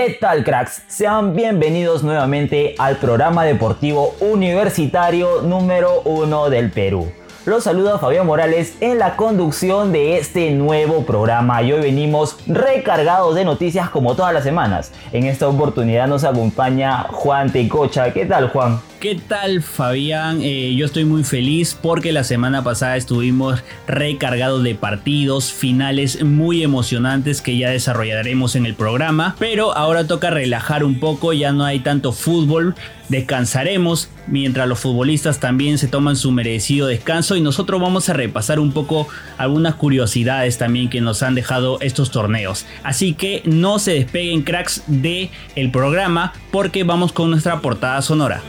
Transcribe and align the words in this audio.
¿Qué 0.00 0.16
tal 0.18 0.44
cracks? 0.44 0.82
Sean 0.86 1.36
bienvenidos 1.36 2.02
nuevamente 2.02 2.74
al 2.78 2.96
programa 2.96 3.44
deportivo 3.44 4.14
universitario 4.20 5.42
número 5.42 6.00
uno 6.06 6.48
del 6.48 6.70
Perú. 6.70 7.12
Los 7.44 7.64
saluda 7.64 7.98
Fabián 7.98 8.26
Morales 8.26 8.78
en 8.80 8.98
la 8.98 9.16
conducción 9.16 9.92
de 9.92 10.16
este 10.16 10.52
nuevo 10.52 11.04
programa 11.04 11.62
y 11.62 11.74
hoy 11.74 11.82
venimos 11.82 12.38
recargados 12.46 13.34
de 13.34 13.44
noticias 13.44 13.90
como 13.90 14.16
todas 14.16 14.32
las 14.32 14.42
semanas. 14.42 14.90
En 15.12 15.26
esta 15.26 15.46
oportunidad 15.46 16.08
nos 16.08 16.24
acompaña 16.24 17.02
Juan 17.10 17.52
Tecocha. 17.52 18.14
¿Qué 18.14 18.24
tal 18.24 18.48
Juan? 18.48 18.80
¿Qué 19.00 19.14
tal 19.14 19.62
Fabián? 19.62 20.40
Eh, 20.42 20.74
yo 20.76 20.84
estoy 20.84 21.06
muy 21.06 21.24
feliz 21.24 21.74
porque 21.80 22.12
la 22.12 22.22
semana 22.22 22.62
pasada 22.62 22.98
estuvimos 22.98 23.64
recargados 23.86 24.62
de 24.62 24.74
partidos, 24.74 25.54
finales 25.54 26.22
muy 26.22 26.62
emocionantes 26.62 27.40
que 27.40 27.56
ya 27.56 27.70
desarrollaremos 27.70 28.56
en 28.56 28.66
el 28.66 28.74
programa. 28.74 29.36
Pero 29.38 29.74
ahora 29.74 30.06
toca 30.06 30.28
relajar 30.28 30.84
un 30.84 31.00
poco, 31.00 31.32
ya 31.32 31.50
no 31.50 31.64
hay 31.64 31.80
tanto 31.80 32.12
fútbol, 32.12 32.74
descansaremos 33.08 34.10
mientras 34.26 34.68
los 34.68 34.80
futbolistas 34.80 35.40
también 35.40 35.78
se 35.78 35.88
toman 35.88 36.16
su 36.16 36.30
merecido 36.30 36.86
descanso 36.86 37.36
y 37.36 37.40
nosotros 37.40 37.80
vamos 37.80 38.10
a 38.10 38.12
repasar 38.12 38.60
un 38.60 38.72
poco 38.72 39.08
algunas 39.38 39.76
curiosidades 39.76 40.58
también 40.58 40.90
que 40.90 41.00
nos 41.00 41.22
han 41.22 41.34
dejado 41.34 41.80
estos 41.80 42.10
torneos. 42.10 42.66
Así 42.82 43.14
que 43.14 43.40
no 43.46 43.78
se 43.78 43.94
despeguen 43.94 44.42
cracks 44.42 44.82
de 44.88 45.30
programa 45.72 46.34
porque 46.50 46.84
vamos 46.84 47.12
con 47.12 47.30
nuestra 47.30 47.62
portada 47.62 48.02
sonora. 48.02 48.42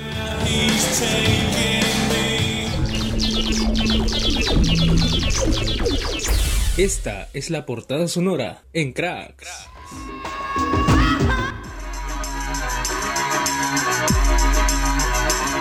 Esta 6.77 7.29
es 7.33 7.49
la 7.49 7.65
portada 7.65 8.07
sonora 8.07 8.63
en 8.73 8.91
Cracks. 8.93 9.47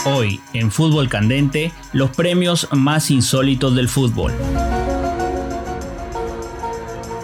Hoy, 0.07 0.41
en 0.55 0.71
Fútbol 0.71 1.11
Candente, 1.11 1.73
los 1.93 2.11
premios 2.11 2.69
más 2.73 3.11
insólitos 3.11 3.77
del 3.77 3.89
fútbol. 3.89 4.33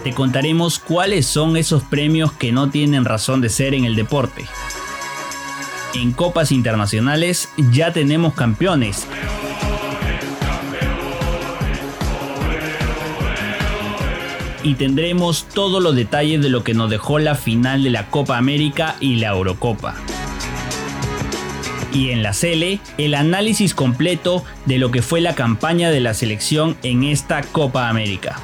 Te 0.03 0.13
contaremos 0.13 0.77
cuáles 0.77 1.25
son 1.25 1.57
esos 1.57 1.83
premios 1.83 2.31
que 2.33 2.51
no 2.51 2.69
tienen 2.69 3.03
razón 3.03 3.41
de 3.41 3.49
ser 3.49 3.73
en 3.73 3.85
el 3.85 3.95
deporte. 3.95 4.45
En 5.93 6.11
copas 6.11 6.51
internacionales 6.51 7.49
ya 7.71 7.91
tenemos 7.91 8.33
campeones. 8.33 9.07
Y 14.63 14.75
tendremos 14.75 15.47
todos 15.47 15.81
los 15.81 15.95
detalles 15.95 16.41
de 16.41 16.49
lo 16.49 16.63
que 16.63 16.73
nos 16.73 16.89
dejó 16.89 17.19
la 17.19 17.35
final 17.35 17.83
de 17.83 17.89
la 17.89 18.09
Copa 18.09 18.37
América 18.37 18.95
y 18.99 19.15
la 19.15 19.29
Eurocopa. 19.29 19.95
Y 21.93 22.09
en 22.09 22.21
la 22.21 22.33
Cele, 22.33 22.79
el 22.97 23.13
análisis 23.15 23.73
completo 23.73 24.43
de 24.65 24.77
lo 24.77 24.91
que 24.91 25.01
fue 25.01 25.21
la 25.21 25.35
campaña 25.35 25.89
de 25.89 26.01
la 26.01 26.13
selección 26.13 26.77
en 26.83 27.03
esta 27.03 27.41
Copa 27.43 27.87
América. 27.87 28.39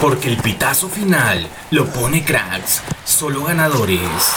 Porque 0.00 0.28
el 0.28 0.36
pitazo 0.36 0.88
final 0.88 1.48
lo 1.72 1.86
pone 1.86 2.24
cracks, 2.24 2.82
solo 3.04 3.42
ganadores. 3.42 4.36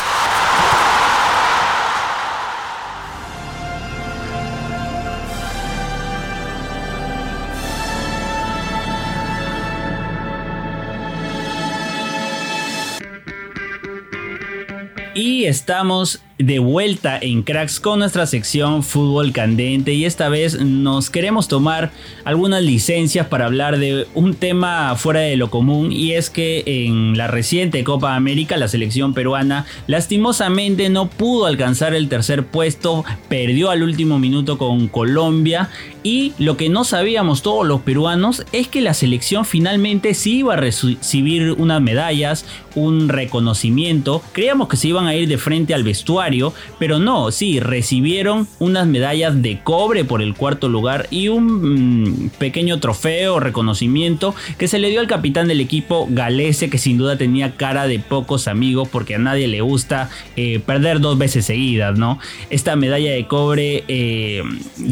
Y 15.13 15.45
estamos 15.45 16.23
de 16.43 16.59
vuelta 16.59 17.17
en 17.21 17.43
Cracks 17.43 17.79
con 17.79 17.99
nuestra 17.99 18.25
sección 18.25 18.83
Fútbol 18.83 19.31
Candente. 19.31 19.93
Y 19.93 20.05
esta 20.05 20.29
vez 20.29 20.59
nos 20.59 21.09
queremos 21.09 21.47
tomar 21.47 21.91
algunas 22.23 22.63
licencias 22.63 23.27
para 23.27 23.45
hablar 23.45 23.77
de 23.77 24.07
un 24.13 24.33
tema 24.33 24.95
fuera 24.95 25.21
de 25.21 25.35
lo 25.35 25.49
común 25.49 25.91
y 25.91 26.13
es 26.13 26.29
que 26.29 26.63
en 26.65 27.17
la 27.17 27.27
reciente 27.27 27.83
Copa 27.83 28.15
América 28.15 28.57
la 28.57 28.67
selección 28.67 29.13
peruana 29.13 29.65
lastimosamente 29.87 30.89
no 30.89 31.09
pudo 31.09 31.45
alcanzar 31.45 31.93
el 31.93 32.09
tercer 32.09 32.45
puesto, 32.45 33.03
perdió 33.29 33.69
al 33.69 33.83
último 33.83 34.19
minuto 34.19 34.57
con 34.57 34.87
Colombia 34.87 35.69
y 36.03 36.33
lo 36.39 36.57
que 36.57 36.69
no 36.69 36.83
sabíamos 36.83 37.41
todos 37.41 37.65
los 37.67 37.81
peruanos 37.81 38.45
es 38.51 38.67
que 38.67 38.81
la 38.81 38.93
selección 38.93 39.45
finalmente 39.45 40.13
sí 40.13 40.39
iba 40.39 40.53
a 40.53 40.57
recibir 40.57 41.51
unas 41.51 41.81
medallas, 41.81 42.45
un 42.75 43.09
reconocimiento, 43.09 44.21
creíamos 44.31 44.67
que 44.67 44.77
se 44.77 44.87
iban 44.87 45.07
a 45.07 45.15
ir 45.15 45.27
de 45.27 45.37
frente 45.37 45.73
al 45.73 45.83
vestuario 45.83 46.30
pero 46.79 46.99
no, 46.99 47.31
sí, 47.31 47.59
recibieron 47.59 48.47
unas 48.59 48.87
medallas 48.87 49.41
de 49.41 49.61
cobre 49.63 50.05
por 50.05 50.21
el 50.21 50.33
cuarto 50.33 50.69
lugar 50.69 51.07
y 51.11 51.27
un 51.27 52.25
mm, 52.25 52.29
pequeño 52.39 52.79
trofeo, 52.79 53.39
reconocimiento 53.39 54.35
que 54.57 54.67
se 54.67 54.79
le 54.79 54.89
dio 54.89 54.99
al 54.99 55.07
capitán 55.07 55.47
del 55.47 55.61
equipo 55.61 56.07
Galese, 56.09 56.69
que 56.69 56.77
sin 56.77 56.97
duda 56.97 57.17
tenía 57.17 57.57
cara 57.57 57.87
de 57.87 57.99
pocos 57.99 58.47
amigos 58.47 58.87
porque 58.89 59.15
a 59.15 59.19
nadie 59.19 59.47
le 59.47 59.61
gusta 59.61 60.09
eh, 60.35 60.59
perder 60.65 60.99
dos 60.99 61.17
veces 61.17 61.45
seguidas, 61.45 61.97
¿no? 61.97 62.19
Esta 62.49 62.75
medalla 62.75 63.11
de 63.11 63.27
cobre 63.27 63.83
eh, 63.87 64.43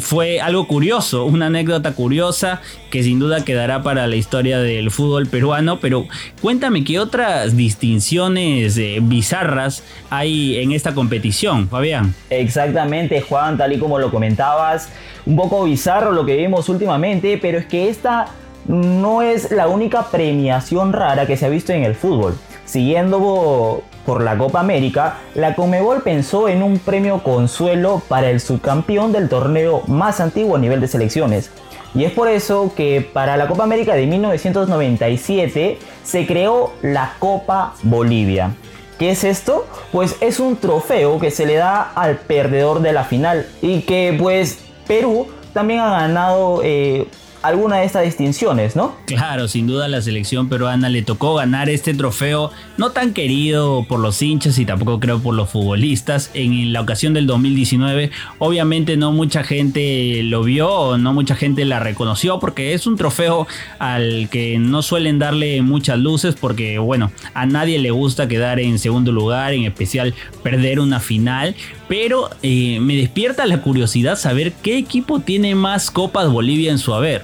fue 0.02 0.42
algo 0.42 0.68
curioso, 0.68 1.26
una 1.26 1.48
anécdota 1.48 1.94
curiosa 1.94 2.62
que 2.90 3.04
sin 3.04 3.20
duda 3.20 3.46
quedará 3.46 3.84
para 3.84 4.08
la 4.08 4.16
historia 4.16 4.60
del 4.60 4.92
fútbol 4.92 5.28
peruano, 5.28 5.80
pero 5.80 6.08
cuéntame 6.42 6.84
qué 6.84 7.00
otras 7.00 7.56
distinciones 7.56 8.78
eh, 8.78 9.00
bizarras 9.02 9.84
hay 10.10 10.58
en 10.58 10.72
esta 10.72 10.94
competición 10.96 11.29
Fabián. 11.70 12.14
Exactamente, 12.30 13.22
Juan, 13.22 13.58
tal 13.58 13.74
y 13.74 13.80
como 13.80 14.00
lo 14.00 14.12
comentabas. 14.12 14.90
Un 15.26 15.36
poco 15.36 15.64
bizarro 15.64 16.12
lo 16.12 16.26
que 16.26 16.36
vimos 16.36 16.70
últimamente, 16.70 17.38
pero 17.42 17.58
es 17.58 17.66
que 17.66 17.90
esta 17.90 18.28
no 18.68 19.22
es 19.22 19.52
la 19.52 19.68
única 19.68 20.04
premiación 20.04 20.94
rara 20.94 21.26
que 21.26 21.38
se 21.38 21.46
ha 21.46 21.50
visto 21.50 21.74
en 21.74 21.84
el 21.84 21.96
fútbol. 21.96 22.36
Siguiendo 22.66 23.84
por 24.06 24.24
la 24.24 24.38
Copa 24.38 24.60
América, 24.60 25.18
la 25.34 25.56
Comebol 25.56 26.02
pensó 26.04 26.48
en 26.48 26.62
un 26.62 26.78
premio 26.78 27.24
consuelo 27.24 28.02
para 28.08 28.30
el 28.30 28.40
subcampeón 28.40 29.12
del 29.12 29.28
torneo 29.28 29.84
más 29.88 30.20
antiguo 30.20 30.56
a 30.56 30.60
nivel 30.60 30.82
de 30.82 30.88
selecciones. 30.88 31.52
Y 31.96 32.04
es 32.04 32.12
por 32.12 32.28
eso 32.28 32.72
que 32.76 33.02
para 33.02 33.38
la 33.38 33.48
Copa 33.48 33.64
América 33.64 33.96
de 33.96 34.06
1997 34.06 35.80
se 36.04 36.28
creó 36.28 36.74
la 36.84 37.14
Copa 37.18 37.74
Bolivia. 37.82 38.52
¿Qué 39.00 39.12
es 39.12 39.24
esto? 39.24 39.66
Pues 39.94 40.18
es 40.20 40.42
un 40.42 40.58
trofeo 40.58 41.20
que 41.22 41.32
se 41.32 41.46
le 41.46 41.56
da 41.56 41.94
al 41.96 42.18
perdedor 42.18 42.82
de 42.82 42.92
la 42.92 43.06
final 43.06 43.48
y 43.62 43.84
que 43.84 44.14
pues 44.20 44.60
Perú 44.88 45.28
también 45.54 45.80
ha 45.80 46.02
ganado 46.02 46.60
eh, 46.66 47.08
alguna 47.42 47.78
de 47.78 47.86
estas 47.86 48.04
distinciones, 48.04 48.76
¿no? 48.76 48.96
Claro, 49.06 49.48
sin 49.48 49.68
duda 49.68 49.88
la 49.88 50.02
selección 50.02 50.50
peruana 50.50 50.90
le 50.90 51.02
tocó 51.02 51.36
ganar 51.36 51.70
este 51.70 51.94
trofeo, 51.94 52.52
no 52.78 52.92
tan 52.92 53.14
querido 53.14 53.86
por 53.88 54.00
los 54.00 54.22
hinchas 54.22 54.58
y 54.60 54.66
tampoco 54.66 55.00
creo 55.00 55.20
por 55.20 55.36
los 55.36 55.50
futbolistas. 55.50 56.32
En 56.34 56.74
la 56.74 56.82
ocasión 56.82 57.14
del 57.14 57.28
2019, 57.28 58.12
obviamente 58.40 58.98
no 58.98 59.12
mucha 59.12 59.44
gente 59.44 60.22
lo 60.24 60.44
vio, 60.44 60.98
no 60.98 61.14
mucha 61.14 61.36
gente 61.36 61.66
la 61.66 61.80
reconoció 61.80 62.40
porque 62.40 62.74
es 62.74 62.88
un 62.88 62.98
trofeo 62.98 63.48
al 63.80 64.28
que 64.30 64.58
no 64.60 64.82
suelen 64.82 65.20
darle 65.20 65.62
muchas 65.62 66.00
luces 66.00 66.36
porque, 66.36 66.78
bueno, 66.80 67.12
a 67.34 67.46
nadie 67.46 67.80
le 67.80 67.92
gusta 67.92 68.28
quedar 68.28 68.60
en 68.60 68.80
segundo 68.80 69.12
lugar, 69.12 69.54
en 69.54 69.64
especial 69.64 70.14
perder 70.44 70.80
una 70.80 71.00
final, 71.00 71.56
pero 71.90 72.30
eh, 72.44 72.78
me 72.80 72.96
despierta 72.96 73.46
la 73.48 73.62
curiosidad 73.62 74.16
saber 74.16 74.54
qué 74.54 74.78
equipo 74.78 75.20
tiene 75.20 75.56
más 75.56 75.92
Copas 75.92 76.30
Bolivia 76.30 76.72
en 76.72 76.78
su 76.78 76.94
haber. 76.94 77.24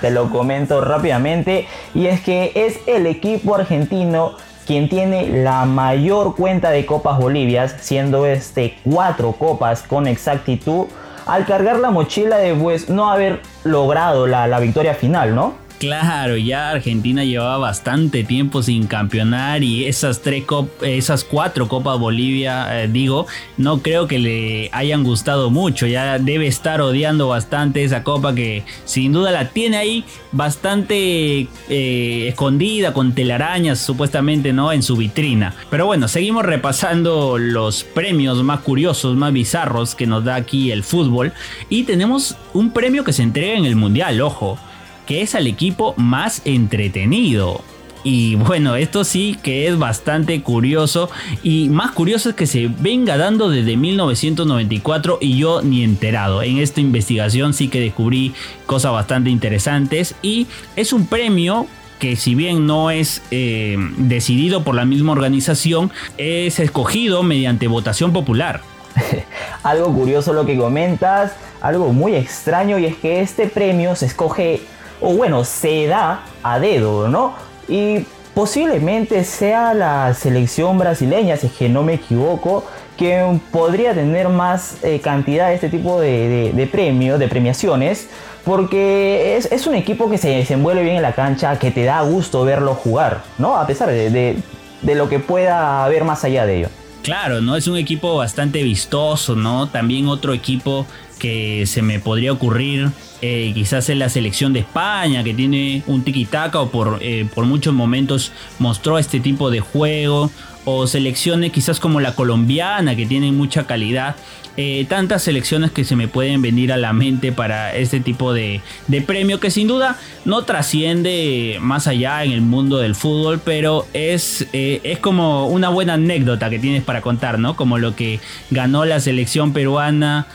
te 0.00 0.10
lo 0.12 0.30
comento 0.30 0.80
rápidamente 0.80 1.66
y 1.92 2.06
es 2.06 2.20
que 2.20 2.52
es 2.54 2.78
el 2.86 3.06
equipo 3.06 3.56
argentino 3.56 4.36
quien 4.64 4.88
tiene 4.88 5.42
la 5.42 5.64
mayor 5.64 6.36
cuenta 6.36 6.70
de 6.70 6.86
Copas 6.86 7.18
Bolivias, 7.18 7.76
siendo 7.80 8.26
este 8.26 8.76
cuatro 8.84 9.32
copas 9.32 9.82
con 9.82 10.06
exactitud, 10.06 10.86
al 11.24 11.46
cargar 11.46 11.78
la 11.78 11.90
mochila 11.90 12.38
de 12.38 12.54
pues 12.54 12.88
no 12.88 13.10
haber 13.10 13.40
logrado 13.64 14.26
la, 14.26 14.46
la 14.46 14.58
victoria 14.60 14.94
final, 14.94 15.34
¿no? 15.34 15.65
Claro, 15.78 16.38
ya 16.38 16.70
Argentina 16.70 17.22
llevaba 17.22 17.58
bastante 17.58 18.24
tiempo 18.24 18.62
sin 18.62 18.86
campeonar 18.86 19.62
y 19.62 19.84
esas 19.84 20.22
tres 20.22 20.44
esas 20.80 21.22
cuatro 21.22 21.68
Copas 21.68 21.98
Bolivia, 21.98 22.84
eh, 22.84 22.88
digo, 22.88 23.26
no 23.58 23.82
creo 23.82 24.06
que 24.06 24.18
le 24.18 24.70
hayan 24.72 25.04
gustado 25.04 25.50
mucho. 25.50 25.86
Ya 25.86 26.18
debe 26.18 26.46
estar 26.46 26.80
odiando 26.80 27.28
bastante 27.28 27.84
esa 27.84 28.04
copa 28.04 28.34
que 28.34 28.64
sin 28.86 29.12
duda 29.12 29.32
la 29.32 29.50
tiene 29.50 29.76
ahí 29.76 30.04
bastante 30.32 31.46
eh, 31.68 32.28
escondida 32.28 32.94
con 32.94 33.12
telarañas 33.12 33.78
supuestamente, 33.78 34.54
¿no? 34.54 34.72
En 34.72 34.82
su 34.82 34.96
vitrina. 34.96 35.54
Pero 35.68 35.84
bueno, 35.84 36.08
seguimos 36.08 36.46
repasando 36.46 37.36
los 37.36 37.84
premios 37.84 38.42
más 38.42 38.60
curiosos, 38.60 39.14
más 39.14 39.32
bizarros 39.34 39.94
que 39.94 40.06
nos 40.06 40.24
da 40.24 40.36
aquí 40.36 40.70
el 40.70 40.82
fútbol 40.82 41.34
y 41.68 41.82
tenemos 41.82 42.34
un 42.54 42.70
premio 42.70 43.04
que 43.04 43.12
se 43.12 43.22
entrega 43.22 43.58
en 43.58 43.66
el 43.66 43.76
Mundial, 43.76 44.22
ojo 44.22 44.58
que 45.06 45.22
es 45.22 45.34
al 45.34 45.46
equipo 45.46 45.94
más 45.96 46.42
entretenido. 46.44 47.62
Y 48.08 48.36
bueno, 48.36 48.76
esto 48.76 49.02
sí 49.02 49.36
que 49.42 49.66
es 49.66 49.76
bastante 49.76 50.40
curioso. 50.40 51.10
Y 51.42 51.68
más 51.70 51.90
curioso 51.90 52.28
es 52.28 52.36
que 52.36 52.46
se 52.46 52.68
venga 52.68 53.16
dando 53.16 53.48
desde 53.48 53.76
1994 53.76 55.18
y 55.20 55.38
yo 55.38 55.60
ni 55.62 55.82
enterado. 55.82 56.42
En 56.42 56.58
esta 56.58 56.80
investigación 56.80 57.52
sí 57.52 57.66
que 57.66 57.80
descubrí 57.80 58.32
cosas 58.66 58.92
bastante 58.92 59.30
interesantes. 59.30 60.14
Y 60.22 60.46
es 60.76 60.92
un 60.92 61.06
premio 61.06 61.66
que 61.98 62.14
si 62.14 62.36
bien 62.36 62.64
no 62.64 62.92
es 62.92 63.22
eh, 63.32 63.76
decidido 63.98 64.62
por 64.62 64.76
la 64.76 64.84
misma 64.84 65.10
organización, 65.10 65.90
es 66.16 66.60
escogido 66.60 67.24
mediante 67.24 67.66
votación 67.66 68.12
popular. 68.12 68.60
algo 69.64 69.92
curioso 69.92 70.32
lo 70.32 70.46
que 70.46 70.56
comentas, 70.56 71.32
algo 71.60 71.92
muy 71.92 72.14
extraño 72.14 72.78
y 72.78 72.86
es 72.86 72.96
que 72.96 73.20
este 73.20 73.48
premio 73.48 73.96
se 73.96 74.06
escoge 74.06 74.62
o 75.00 75.14
bueno, 75.14 75.44
se 75.44 75.86
da 75.86 76.22
a 76.42 76.58
dedo, 76.58 77.08
¿no? 77.08 77.34
Y 77.68 78.06
posiblemente 78.34 79.24
sea 79.24 79.74
la 79.74 80.12
selección 80.14 80.78
brasileña, 80.78 81.36
si 81.36 81.46
es 81.46 81.52
que 81.54 81.68
no 81.68 81.82
me 81.82 81.94
equivoco, 81.94 82.64
que 82.96 83.40
podría 83.50 83.94
tener 83.94 84.28
más 84.28 84.76
eh, 84.82 85.00
cantidad 85.00 85.48
de 85.48 85.54
este 85.54 85.68
tipo 85.68 86.00
de, 86.00 86.68
premios, 86.70 87.18
de 87.18 87.28
premiaciones, 87.28 88.08
porque 88.44 89.36
es, 89.36 89.66
un 89.66 89.74
equipo 89.74 90.08
que 90.08 90.18
se 90.18 90.28
desenvuelve 90.28 90.82
bien 90.82 90.96
en 90.96 91.02
la 91.02 91.12
cancha, 91.12 91.58
que 91.58 91.70
te 91.70 91.84
da 91.84 92.02
gusto 92.02 92.44
verlo 92.44 92.74
jugar, 92.74 93.22
¿no? 93.38 93.56
A 93.56 93.66
pesar 93.66 93.88
de, 93.88 94.36
de 94.82 94.94
lo 94.94 95.08
que 95.08 95.18
pueda 95.18 95.84
haber 95.84 96.04
más 96.04 96.24
allá 96.24 96.46
de 96.46 96.58
ello. 96.58 96.68
Claro, 97.06 97.40
¿no? 97.40 97.54
Es 97.54 97.68
un 97.68 97.76
equipo 97.76 98.16
bastante 98.16 98.64
vistoso, 98.64 99.36
¿no? 99.36 99.68
También 99.68 100.08
otro 100.08 100.32
equipo 100.32 100.88
que 101.20 101.64
se 101.64 101.80
me 101.80 102.00
podría 102.00 102.32
ocurrir 102.32 102.90
eh, 103.22 103.52
quizás 103.54 103.88
en 103.90 104.00
la 104.00 104.08
selección 104.08 104.52
de 104.52 104.58
España 104.58 105.22
que 105.22 105.32
tiene 105.32 105.84
un 105.86 106.02
tiki-taka 106.02 106.60
o 106.60 106.68
por, 106.68 106.98
eh, 107.00 107.24
por 107.32 107.44
muchos 107.44 107.72
momentos 107.72 108.32
mostró 108.58 108.98
este 108.98 109.20
tipo 109.20 109.52
de 109.52 109.60
juego 109.60 110.32
o 110.66 110.86
selecciones 110.86 111.52
quizás 111.52 111.80
como 111.80 112.00
la 112.00 112.14
colombiana 112.14 112.94
que 112.94 113.06
tienen 113.06 113.34
mucha 113.34 113.66
calidad 113.66 114.16
eh, 114.58 114.86
tantas 114.88 115.22
selecciones 115.22 115.70
que 115.70 115.84
se 115.84 115.96
me 115.96 116.08
pueden 116.08 116.40
venir 116.40 116.72
a 116.72 116.78
la 116.78 116.94
mente 116.94 117.30
para 117.30 117.74
este 117.74 118.00
tipo 118.00 118.32
de, 118.32 118.62
de, 118.88 119.02
premio 119.02 119.38
que 119.38 119.50
sin 119.50 119.68
duda 119.68 119.98
no 120.24 120.44
trasciende 120.44 121.58
más 121.60 121.86
allá 121.86 122.24
en 122.24 122.32
el 122.32 122.40
mundo 122.40 122.78
del 122.78 122.94
fútbol, 122.94 123.38
pero 123.44 123.86
es, 123.92 124.48
es 124.54 124.98
como 124.98 125.46
una 125.48 125.68
buena 125.68 125.94
anécdota 125.94 126.48
que 126.48 126.58
tienes 126.58 126.82
para 126.82 127.02
contar, 127.02 127.38
¿no? 127.38 127.54
Como 127.54 127.76
lo 127.76 127.94
que 127.94 128.18
ganó 128.50 128.86
la 128.86 128.98
selección 128.98 129.52
peruana 129.52 130.26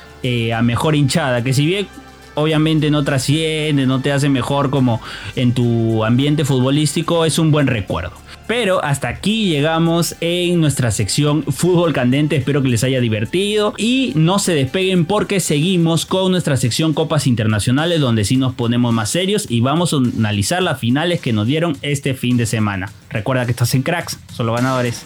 a 0.55 0.61
mejor 0.61 0.95
hinchada, 0.95 1.43
que 1.43 1.53
si 1.53 1.65
bien 1.65 1.87
obviamente 2.35 2.91
no 2.91 3.03
trasciende, 3.03 3.87
no 3.87 4.01
te 4.01 4.11
hace 4.11 4.29
mejor 4.29 4.69
como 4.69 5.01
en 5.35 5.53
tu 5.53 6.05
ambiente 6.05 6.45
futbolístico, 6.45 7.25
es 7.25 7.39
un 7.39 7.49
buen 7.49 7.65
recuerdo. 7.65 8.20
Pero 8.51 8.83
hasta 8.83 9.07
aquí 9.07 9.45
llegamos 9.45 10.17
en 10.19 10.59
nuestra 10.59 10.91
sección 10.91 11.43
Fútbol 11.43 11.93
Candente. 11.93 12.35
Espero 12.35 12.61
que 12.61 12.67
les 12.67 12.83
haya 12.83 12.99
divertido 12.99 13.73
y 13.77 14.11
no 14.17 14.39
se 14.39 14.53
despeguen 14.53 15.05
porque 15.05 15.39
seguimos 15.39 16.05
con 16.05 16.33
nuestra 16.33 16.57
sección 16.57 16.93
Copas 16.93 17.27
Internacionales 17.27 18.01
donde 18.01 18.25
sí 18.25 18.35
nos 18.35 18.53
ponemos 18.53 18.93
más 18.93 19.09
serios 19.09 19.49
y 19.49 19.61
vamos 19.61 19.93
a 19.93 19.99
analizar 19.99 20.61
las 20.61 20.81
finales 20.81 21.21
que 21.21 21.31
nos 21.31 21.47
dieron 21.47 21.77
este 21.81 22.13
fin 22.13 22.35
de 22.35 22.45
semana. 22.45 22.91
Recuerda 23.09 23.45
que 23.45 23.51
estás 23.51 23.73
en 23.73 23.83
Cracks, 23.83 24.19
solo 24.33 24.51
ganadores. 24.51 25.05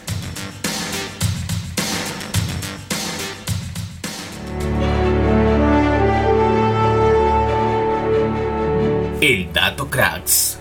El 9.21 9.53
dato 9.53 9.87
cracks. 9.87 10.54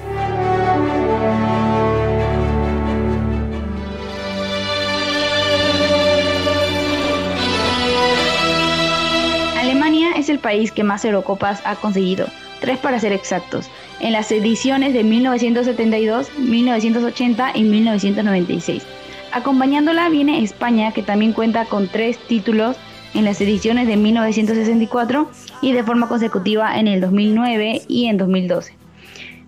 País 10.44 10.70
que 10.70 10.84
más 10.84 11.04
Eurocopas 11.04 11.62
ha 11.64 11.74
conseguido, 11.74 12.26
tres 12.60 12.78
para 12.78 13.00
ser 13.00 13.12
exactos, 13.12 13.68
en 13.98 14.12
las 14.12 14.30
ediciones 14.30 14.92
de 14.92 15.02
1972, 15.02 16.30
1980 16.38 17.52
y 17.54 17.64
1996. 17.64 18.86
Acompañándola 19.32 20.10
viene 20.10 20.44
España, 20.44 20.92
que 20.92 21.02
también 21.02 21.32
cuenta 21.32 21.64
con 21.64 21.88
tres 21.88 22.18
títulos 22.28 22.76
en 23.14 23.24
las 23.24 23.40
ediciones 23.40 23.86
de 23.88 23.96
1964 23.96 25.30
y 25.62 25.72
de 25.72 25.82
forma 25.82 26.08
consecutiva 26.08 26.78
en 26.78 26.88
el 26.88 27.00
2009 27.00 27.82
y 27.88 28.06
en 28.06 28.18
2012. 28.18 28.74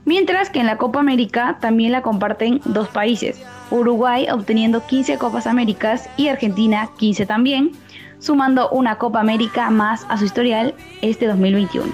Mientras 0.06 0.50
que 0.50 0.60
en 0.60 0.66
la 0.66 0.78
Copa 0.78 1.00
América 1.00 1.58
también 1.60 1.92
la 1.92 2.00
comparten 2.00 2.60
dos 2.64 2.88
países, 2.88 3.42
Uruguay 3.70 4.28
obteniendo 4.32 4.86
15 4.86 5.18
Copas 5.18 5.46
Américas 5.46 6.08
y 6.16 6.28
Argentina 6.28 6.88
15 6.96 7.26
también, 7.26 7.72
sumando 8.18 8.68
una 8.70 8.98
Copa 8.98 9.20
América 9.20 9.70
más 9.70 10.06
a 10.08 10.18
su 10.18 10.24
historial 10.24 10.74
este 11.02 11.26
2021. 11.26 11.92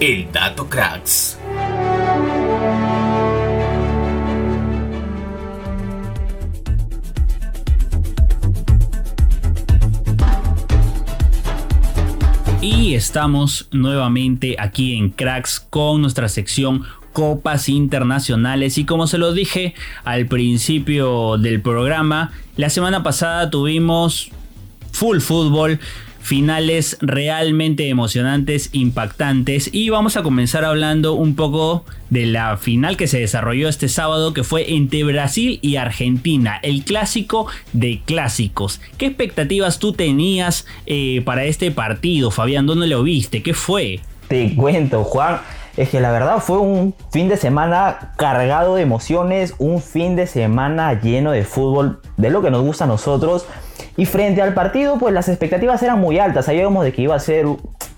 El 0.00 0.30
dato 0.30 0.68
cracks. 0.68 1.37
Estamos 12.94 13.68
nuevamente 13.70 14.56
aquí 14.58 14.96
en 14.96 15.10
Cracks 15.10 15.60
con 15.60 16.00
nuestra 16.00 16.28
sección 16.28 16.84
Copas 17.12 17.68
Internacionales. 17.68 18.78
Y 18.78 18.86
como 18.86 19.06
se 19.06 19.18
lo 19.18 19.32
dije 19.32 19.74
al 20.04 20.26
principio 20.26 21.36
del 21.36 21.60
programa, 21.60 22.32
la 22.56 22.70
semana 22.70 23.02
pasada 23.02 23.50
tuvimos 23.50 24.30
full 24.92 25.18
fútbol, 25.18 25.80
finales 26.28 26.98
realmente 27.00 27.88
emocionantes, 27.88 28.68
impactantes. 28.72 29.70
Y 29.72 29.88
vamos 29.88 30.18
a 30.18 30.22
comenzar 30.22 30.62
hablando 30.62 31.14
un 31.14 31.34
poco 31.34 31.86
de 32.10 32.26
la 32.26 32.58
final 32.58 32.98
que 32.98 33.06
se 33.06 33.18
desarrolló 33.18 33.66
este 33.66 33.88
sábado, 33.88 34.34
que 34.34 34.44
fue 34.44 34.74
entre 34.74 35.04
Brasil 35.04 35.58
y 35.62 35.76
Argentina, 35.76 36.60
el 36.62 36.84
clásico 36.84 37.46
de 37.72 38.02
clásicos. 38.04 38.78
¿Qué 38.98 39.06
expectativas 39.06 39.78
tú 39.78 39.94
tenías 39.94 40.66
eh, 40.84 41.22
para 41.24 41.44
este 41.44 41.70
partido, 41.70 42.30
Fabián? 42.30 42.66
¿Dónde 42.66 42.88
lo 42.88 43.02
viste? 43.02 43.42
¿Qué 43.42 43.54
fue? 43.54 44.00
Te 44.28 44.54
cuento, 44.54 45.04
Juan. 45.04 45.40
Es 45.78 45.88
que 45.88 46.00
la 46.00 46.10
verdad 46.10 46.40
fue 46.40 46.58
un 46.58 46.94
fin 47.10 47.30
de 47.30 47.38
semana 47.38 48.12
cargado 48.18 48.74
de 48.74 48.82
emociones, 48.82 49.54
un 49.58 49.80
fin 49.80 50.14
de 50.14 50.26
semana 50.26 51.00
lleno 51.00 51.30
de 51.30 51.44
fútbol, 51.44 52.00
de 52.18 52.28
lo 52.28 52.42
que 52.42 52.50
nos 52.50 52.62
gusta 52.62 52.84
a 52.84 52.88
nosotros. 52.88 53.46
Y 53.98 54.06
frente 54.06 54.40
al 54.40 54.54
partido, 54.54 54.96
pues 54.96 55.12
las 55.12 55.28
expectativas 55.28 55.82
eran 55.82 55.98
muy 55.98 56.20
altas. 56.20 56.44
Sabíamos 56.44 56.84
de 56.84 56.92
que 56.92 57.02
iba 57.02 57.16
a 57.16 57.18
ser 57.18 57.46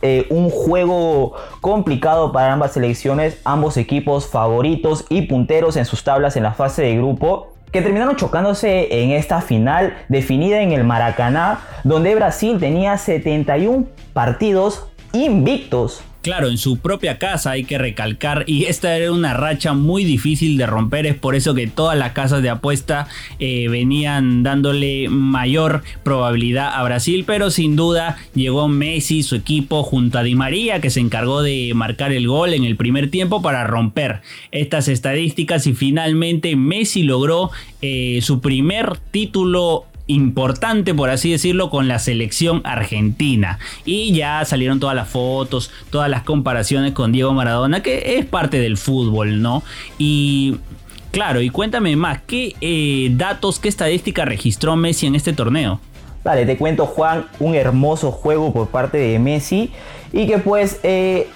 eh, 0.00 0.26
un 0.30 0.48
juego 0.48 1.34
complicado 1.60 2.32
para 2.32 2.54
ambas 2.54 2.72
selecciones, 2.72 3.38
ambos 3.44 3.76
equipos 3.76 4.26
favoritos 4.26 5.04
y 5.10 5.22
punteros 5.22 5.76
en 5.76 5.84
sus 5.84 6.02
tablas 6.02 6.38
en 6.38 6.42
la 6.42 6.54
fase 6.54 6.80
de 6.80 6.96
grupo 6.96 7.52
que 7.70 7.82
terminaron 7.82 8.16
chocándose 8.16 9.02
en 9.02 9.10
esta 9.10 9.42
final 9.42 9.94
definida 10.08 10.62
en 10.62 10.72
el 10.72 10.84
Maracaná, 10.84 11.60
donde 11.84 12.14
Brasil 12.14 12.58
tenía 12.58 12.96
71 12.96 13.84
partidos 14.14 14.86
invictos 15.12 16.02
Claro, 16.22 16.48
en 16.50 16.58
su 16.58 16.76
propia 16.76 17.18
casa 17.18 17.52
hay 17.52 17.64
que 17.64 17.78
recalcar 17.78 18.44
y 18.46 18.64
esta 18.64 18.94
era 18.94 19.10
una 19.10 19.32
racha 19.32 19.72
muy 19.72 20.04
difícil 20.04 20.58
de 20.58 20.66
romper, 20.66 21.06
es 21.06 21.14
por 21.14 21.34
eso 21.34 21.54
que 21.54 21.66
todas 21.66 21.96
las 21.96 22.12
casas 22.12 22.42
de 22.42 22.50
apuesta 22.50 23.08
eh, 23.38 23.68
venían 23.68 24.42
dándole 24.42 25.08
mayor 25.08 25.82
probabilidad 26.02 26.74
a 26.74 26.82
Brasil, 26.82 27.24
pero 27.26 27.50
sin 27.50 27.74
duda 27.74 28.18
llegó 28.34 28.68
Messi, 28.68 29.22
su 29.22 29.34
equipo 29.34 29.82
junto 29.82 30.18
a 30.18 30.22
Di 30.22 30.34
María 30.34 30.82
que 30.82 30.90
se 30.90 31.00
encargó 31.00 31.40
de 31.40 31.72
marcar 31.74 32.12
el 32.12 32.28
gol 32.28 32.52
en 32.52 32.64
el 32.64 32.76
primer 32.76 33.10
tiempo 33.10 33.40
para 33.40 33.64
romper 33.64 34.20
estas 34.52 34.88
estadísticas 34.88 35.66
y 35.66 35.72
finalmente 35.72 36.54
Messi 36.54 37.02
logró 37.02 37.50
eh, 37.80 38.18
su 38.20 38.42
primer 38.42 38.98
título 39.10 39.86
importante, 40.10 40.94
por 40.94 41.10
así 41.10 41.30
decirlo, 41.30 41.70
con 41.70 41.88
la 41.88 41.98
selección 41.98 42.60
argentina. 42.64 43.58
Y 43.84 44.12
ya 44.12 44.44
salieron 44.44 44.80
todas 44.80 44.96
las 44.96 45.08
fotos, 45.08 45.70
todas 45.90 46.10
las 46.10 46.22
comparaciones 46.22 46.92
con 46.92 47.12
Diego 47.12 47.32
Maradona, 47.32 47.82
que 47.82 48.18
es 48.18 48.26
parte 48.26 48.58
del 48.58 48.76
fútbol, 48.76 49.40
¿no? 49.42 49.62
Y 49.98 50.56
claro, 51.10 51.40
y 51.40 51.50
cuéntame 51.50 51.96
más, 51.96 52.20
¿qué 52.26 52.54
eh, 52.60 53.10
datos, 53.12 53.58
qué 53.58 53.68
estadística 53.68 54.24
registró 54.24 54.76
Messi 54.76 55.06
en 55.06 55.14
este 55.14 55.32
torneo? 55.32 55.80
Vale, 56.22 56.44
te 56.44 56.58
cuento 56.58 56.84
Juan, 56.86 57.26
un 57.38 57.54
hermoso 57.54 58.12
juego 58.12 58.52
por 58.52 58.68
parte 58.68 58.98
de 58.98 59.18
Messi 59.18 59.70
y 60.12 60.26
que 60.26 60.38
pues 60.38 60.78
eh, 60.82 61.28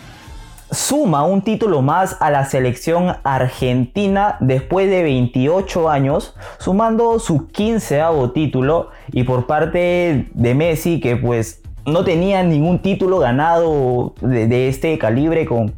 suma 0.70 1.24
un 1.24 1.42
título 1.42 1.82
más 1.82 2.16
a 2.20 2.30
la 2.30 2.44
selección 2.44 3.16
argentina 3.22 4.36
después 4.40 4.88
de 4.88 5.02
28 5.02 5.88
años, 5.88 6.34
sumando 6.58 7.18
su 7.18 7.48
15 7.48 8.02
título 8.34 8.90
y 9.12 9.24
por 9.24 9.46
parte 9.46 10.28
de 10.32 10.54
Messi 10.54 11.00
que 11.00 11.16
pues 11.16 11.62
no 11.86 12.04
tenía 12.04 12.42
ningún 12.42 12.80
título 12.80 13.18
ganado 13.18 14.14
de, 14.20 14.68
este 14.68 14.98
calibre 14.98 15.46
con, 15.46 15.74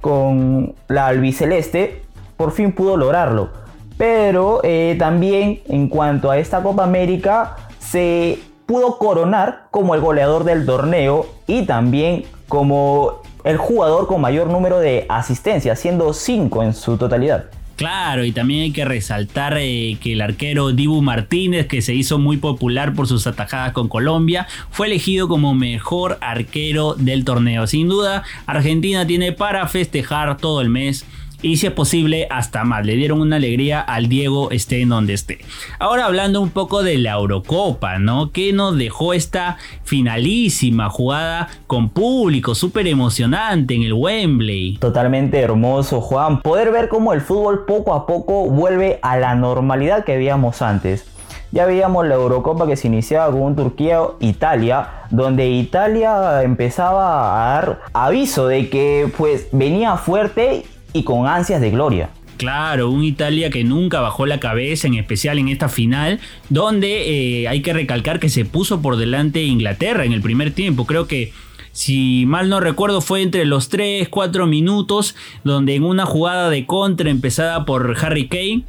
con 0.00 0.74
la 0.88 1.06
albiceleste, 1.06 2.02
por 2.36 2.52
fin 2.52 2.72
pudo 2.72 2.96
lograrlo. 2.96 3.50
Pero 3.96 4.60
eh, 4.64 4.96
también 4.98 5.60
en 5.68 5.88
cuanto 5.88 6.30
a 6.30 6.38
esta 6.38 6.62
Copa 6.62 6.82
América 6.82 7.56
se 7.78 8.40
pudo 8.66 8.98
coronar 8.98 9.66
como 9.70 9.94
el 9.94 10.00
goleador 10.00 10.44
del 10.44 10.66
torneo 10.66 11.26
y 11.46 11.64
también 11.66 12.24
como 12.48 13.23
el 13.44 13.58
jugador 13.58 14.06
con 14.06 14.20
mayor 14.20 14.48
número 14.48 14.80
de 14.80 15.06
asistencias, 15.08 15.78
siendo 15.78 16.12
5 16.12 16.62
en 16.62 16.74
su 16.74 16.96
totalidad. 16.96 17.44
Claro, 17.76 18.24
y 18.24 18.30
también 18.30 18.62
hay 18.62 18.70
que 18.70 18.84
resaltar 18.84 19.56
eh, 19.58 19.98
que 20.00 20.12
el 20.12 20.20
arquero 20.20 20.70
Dibu 20.70 21.02
Martínez, 21.02 21.66
que 21.66 21.82
se 21.82 21.92
hizo 21.92 22.18
muy 22.18 22.36
popular 22.36 22.94
por 22.94 23.08
sus 23.08 23.26
atajadas 23.26 23.72
con 23.72 23.88
Colombia, 23.88 24.46
fue 24.70 24.86
elegido 24.86 25.26
como 25.26 25.54
mejor 25.54 26.16
arquero 26.20 26.94
del 26.94 27.24
torneo. 27.24 27.66
Sin 27.66 27.88
duda, 27.88 28.22
Argentina 28.46 29.06
tiene 29.06 29.32
para 29.32 29.66
festejar 29.66 30.36
todo 30.36 30.60
el 30.60 30.68
mes 30.68 31.04
y 31.44 31.58
si 31.58 31.66
es 31.66 31.72
posible 31.72 32.26
hasta 32.30 32.64
más. 32.64 32.86
Le 32.86 32.96
dieron 32.96 33.20
una 33.20 33.36
alegría 33.36 33.80
al 33.82 34.08
Diego 34.08 34.50
esté 34.50 34.80
en 34.80 34.88
donde 34.88 35.12
esté. 35.12 35.38
Ahora 35.78 36.06
hablando 36.06 36.40
un 36.40 36.48
poco 36.48 36.82
de 36.82 36.96
la 36.96 37.12
Eurocopa, 37.12 37.98
¿no? 37.98 38.32
Que 38.32 38.54
nos 38.54 38.78
dejó 38.78 39.12
esta 39.12 39.58
finalísima 39.82 40.88
jugada 40.88 41.48
con 41.66 41.90
público, 41.90 42.54
súper 42.54 42.86
emocionante 42.86 43.74
en 43.74 43.82
el 43.82 43.92
Wembley. 43.92 44.78
Totalmente 44.78 45.38
hermoso, 45.38 46.00
Juan. 46.00 46.40
Poder 46.40 46.72
ver 46.72 46.88
cómo 46.88 47.12
el 47.12 47.20
fútbol 47.20 47.66
poco 47.66 47.92
a 47.92 48.06
poco 48.06 48.48
vuelve 48.48 48.98
a 49.02 49.18
la 49.18 49.34
normalidad 49.34 50.04
que 50.04 50.16
veíamos 50.16 50.62
antes. 50.62 51.04
Ya 51.52 51.66
veíamos 51.66 52.06
la 52.08 52.14
Eurocopa 52.14 52.66
que 52.66 52.76
se 52.76 52.88
iniciaba 52.88 53.30
con 53.30 53.54
Turquía-Italia, 53.54 54.88
donde 55.10 55.50
Italia 55.50 56.42
empezaba 56.42 57.52
a 57.52 57.54
dar 57.54 57.80
aviso 57.92 58.48
de 58.48 58.70
que 58.70 59.12
pues 59.16 59.46
venía 59.52 59.96
fuerte 59.96 60.64
y 60.94 61.02
con 61.02 61.26
ansias 61.26 61.60
de 61.60 61.70
gloria. 61.70 62.08
Claro, 62.38 62.90
un 62.90 63.04
Italia 63.04 63.50
que 63.50 63.62
nunca 63.62 64.00
bajó 64.00 64.26
la 64.26 64.40
cabeza, 64.40 64.86
en 64.86 64.94
especial 64.94 65.38
en 65.38 65.48
esta 65.48 65.68
final, 65.68 66.20
donde 66.48 67.42
eh, 67.42 67.48
hay 67.48 67.60
que 67.62 67.72
recalcar 67.72 68.18
que 68.18 68.28
se 68.28 68.44
puso 68.44 68.80
por 68.80 68.96
delante 68.96 69.42
Inglaterra 69.42 70.04
en 70.04 70.12
el 70.12 70.22
primer 70.22 70.50
tiempo. 70.50 70.86
Creo 70.86 71.06
que 71.06 71.32
si 71.72 72.24
mal 72.26 72.48
no 72.48 72.60
recuerdo, 72.60 73.00
fue 73.00 73.22
entre 73.22 73.44
los 73.44 73.68
3, 73.68 74.08
4 74.08 74.46
minutos, 74.46 75.14
donde 75.44 75.74
en 75.74 75.84
una 75.84 76.06
jugada 76.06 76.50
de 76.50 76.66
contra 76.66 77.10
empezada 77.10 77.64
por 77.64 77.96
Harry 78.00 78.28
Kane, 78.28 78.62